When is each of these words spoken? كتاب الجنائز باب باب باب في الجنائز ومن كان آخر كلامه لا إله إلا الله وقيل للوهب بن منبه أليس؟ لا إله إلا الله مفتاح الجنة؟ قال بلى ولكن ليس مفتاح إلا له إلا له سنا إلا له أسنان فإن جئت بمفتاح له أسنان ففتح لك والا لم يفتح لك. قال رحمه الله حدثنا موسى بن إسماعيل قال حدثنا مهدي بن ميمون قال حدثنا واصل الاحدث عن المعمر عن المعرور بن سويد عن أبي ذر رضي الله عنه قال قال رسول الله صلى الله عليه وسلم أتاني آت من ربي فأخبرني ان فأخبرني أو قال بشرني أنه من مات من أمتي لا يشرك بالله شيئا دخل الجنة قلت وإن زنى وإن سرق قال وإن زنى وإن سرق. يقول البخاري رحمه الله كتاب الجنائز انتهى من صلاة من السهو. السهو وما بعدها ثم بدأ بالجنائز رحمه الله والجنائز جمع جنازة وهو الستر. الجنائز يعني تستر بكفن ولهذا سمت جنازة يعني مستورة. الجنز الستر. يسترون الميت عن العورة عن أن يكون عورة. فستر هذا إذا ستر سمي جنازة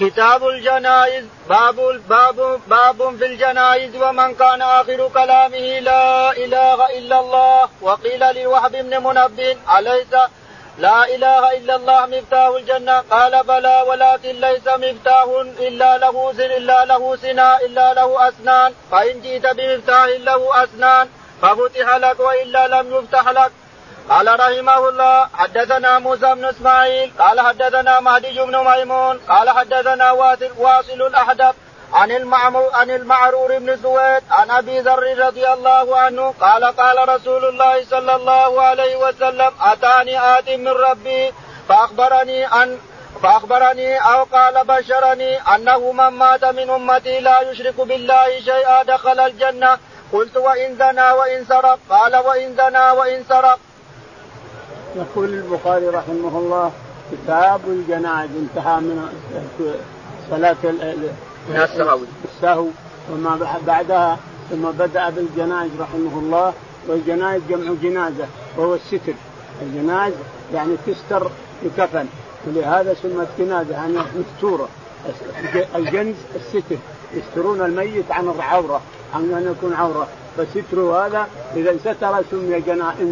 كتاب 0.00 0.48
الجنائز 0.48 1.24
باب 1.48 1.76
باب 2.08 2.60
باب 2.68 3.16
في 3.18 3.26
الجنائز 3.26 3.96
ومن 3.96 4.34
كان 4.34 4.62
آخر 4.62 5.08
كلامه 5.14 5.78
لا 5.80 6.32
إله 6.32 6.98
إلا 6.98 7.20
الله 7.20 7.68
وقيل 7.82 8.20
للوهب 8.20 8.72
بن 8.72 9.02
منبه 9.02 9.56
أليس؟ 9.78 10.12
لا 10.78 11.14
إله 11.14 11.56
إلا 11.56 11.76
الله 11.76 12.06
مفتاح 12.06 12.46
الجنة؟ 12.46 12.98
قال 13.00 13.44
بلى 13.44 13.84
ولكن 13.88 14.40
ليس 14.40 14.68
مفتاح 14.68 15.24
إلا 15.60 15.98
له 15.98 16.30
إلا 16.30 16.84
له 16.84 17.16
سنا 17.16 17.60
إلا 17.60 17.94
له 17.94 18.28
أسنان 18.28 18.72
فإن 18.90 19.20
جئت 19.22 19.46
بمفتاح 19.46 20.04
له 20.04 20.64
أسنان 20.64 21.08
ففتح 21.42 21.96
لك 21.96 22.20
والا 22.20 22.68
لم 22.68 22.94
يفتح 22.94 23.28
لك. 23.28 23.52
قال 24.10 24.40
رحمه 24.40 24.88
الله 24.88 25.28
حدثنا 25.34 25.98
موسى 25.98 26.34
بن 26.34 26.44
إسماعيل 26.44 27.12
قال 27.18 27.40
حدثنا 27.40 28.00
مهدي 28.00 28.40
بن 28.40 28.56
ميمون 28.56 29.18
قال 29.28 29.50
حدثنا 29.50 30.12
واصل 30.58 31.02
الاحدث 31.02 31.54
عن 31.92 32.10
المعمر 32.10 32.70
عن 32.72 32.90
المعرور 32.90 33.58
بن 33.58 33.76
سويد 33.82 34.22
عن 34.30 34.50
أبي 34.50 34.80
ذر 34.80 35.18
رضي 35.26 35.48
الله 35.48 35.96
عنه 35.96 36.34
قال 36.40 36.64
قال 36.64 37.08
رسول 37.08 37.44
الله 37.44 37.84
صلى 37.84 38.14
الله 38.16 38.62
عليه 38.62 38.96
وسلم 38.96 39.52
أتاني 39.60 40.38
آت 40.38 40.48
من 40.48 40.68
ربي 40.68 41.32
فأخبرني 41.68 42.46
ان 42.46 42.78
فأخبرني 43.22 43.98
أو 43.98 44.24
قال 44.24 44.64
بشرني 44.64 45.38
أنه 45.54 45.92
من 45.92 46.08
مات 46.08 46.44
من 46.44 46.70
أمتي 46.70 47.20
لا 47.20 47.40
يشرك 47.40 47.80
بالله 47.80 48.40
شيئا 48.40 48.82
دخل 48.82 49.20
الجنة 49.20 49.78
قلت 50.12 50.36
وإن 50.36 50.76
زنى 50.76 51.10
وإن 51.10 51.44
سرق 51.44 51.78
قال 51.90 52.16
وإن 52.16 52.56
زنى 52.56 52.90
وإن 52.90 53.24
سرق. 53.28 53.58
يقول 54.96 55.34
البخاري 55.34 55.86
رحمه 55.88 56.38
الله 56.38 56.72
كتاب 57.12 57.60
الجنائز 57.68 58.30
انتهى 58.30 58.80
من 58.80 59.08
صلاة 60.30 60.56
من 61.48 61.56
السهو. 61.56 61.98
السهو 62.24 62.66
وما 63.12 63.58
بعدها 63.66 64.18
ثم 64.50 64.62
بدأ 64.62 65.10
بالجنائز 65.10 65.70
رحمه 65.80 66.18
الله 66.18 66.52
والجنائز 66.88 67.42
جمع 67.48 67.74
جنازة 67.82 68.26
وهو 68.56 68.74
الستر. 68.74 69.14
الجنائز 69.62 70.14
يعني 70.54 70.76
تستر 70.86 71.30
بكفن 71.64 72.06
ولهذا 72.46 72.94
سمت 73.02 73.28
جنازة 73.38 73.72
يعني 73.72 73.98
مستورة. 74.16 74.68
الجنز 75.74 76.16
الستر. 76.34 76.76
يسترون 77.14 77.60
الميت 77.60 78.10
عن 78.10 78.28
العورة 78.28 78.80
عن 79.14 79.22
أن 79.22 79.54
يكون 79.58 79.74
عورة. 79.74 80.08
فستر 80.36 80.80
هذا 80.80 81.26
إذا 81.56 81.76
ستر 81.78 82.22
سمي 82.30 82.60
جنازة 82.60 83.02